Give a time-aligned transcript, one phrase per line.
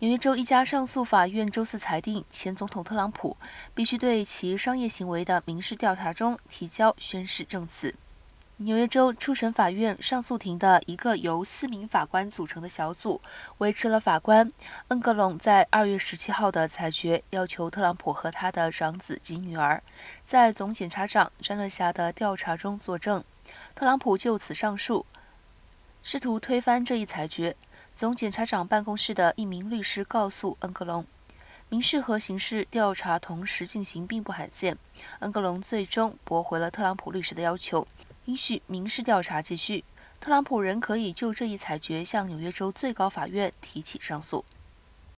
[0.00, 3.36] 纽约州一家上诉法院周四裁定，前总统特朗普
[3.74, 7.94] 必须对其商业行为的民事调查中提交宣誓证词。
[8.56, 13.20] 纽约州初审法院上诉庭的一个由四名法官组成的小组
[13.58, 14.50] 维持了法官
[14.88, 19.82] 恩格隆在二月十七号的裁决，要求特朗普和他的长子及女儿
[20.24, 23.22] 在总检察长詹勒霞的调查中作证。
[23.74, 25.04] 特朗普就此上诉，
[26.02, 27.54] 试图推翻这一裁决。
[28.00, 31.04] 总检察长办公室的一名律师告诉恩格隆，
[31.68, 34.78] 民事和刑事调查同时进行并不罕见。
[35.18, 37.86] 恩格隆最终驳回了特朗普律师的要求，
[38.24, 39.84] 允许民事调查继续。
[40.18, 44.42] 特朗普仍可以就这一裁决向纽约州最高法院提起上诉。